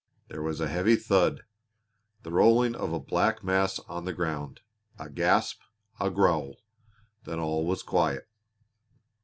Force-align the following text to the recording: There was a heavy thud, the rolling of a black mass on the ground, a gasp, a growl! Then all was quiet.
There 0.29 0.41
was 0.41 0.59
a 0.59 0.67
heavy 0.67 0.95
thud, 0.95 1.43
the 2.23 2.31
rolling 2.31 2.73
of 2.73 2.91
a 2.91 2.99
black 2.99 3.43
mass 3.43 3.77
on 3.77 4.03
the 4.03 4.13
ground, 4.15 4.61
a 4.97 5.11
gasp, 5.11 5.59
a 5.99 6.09
growl! 6.09 6.55
Then 7.25 7.37
all 7.37 7.67
was 7.67 7.83
quiet. 7.83 8.27